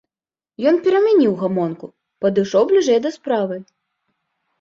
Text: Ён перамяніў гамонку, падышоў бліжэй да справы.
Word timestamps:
Ён 0.69 0.75
перамяніў 0.85 1.33
гамонку, 1.41 1.85
падышоў 2.25 2.63
бліжэй 2.71 2.99
да 3.05 3.13
справы. 3.19 3.55